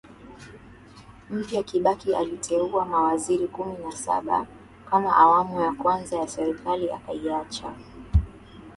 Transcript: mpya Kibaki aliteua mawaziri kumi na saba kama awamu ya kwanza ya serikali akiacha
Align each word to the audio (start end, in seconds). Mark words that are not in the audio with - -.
mpya 1.29 1.63
Kibaki 1.63 2.15
aliteua 2.15 2.85
mawaziri 2.85 3.47
kumi 3.47 3.77
na 3.83 3.91
saba 3.91 4.47
kama 4.89 5.15
awamu 5.15 5.61
ya 5.61 5.71
kwanza 5.71 6.17
ya 6.19 6.27
serikali 6.27 6.89
akiacha 6.91 7.73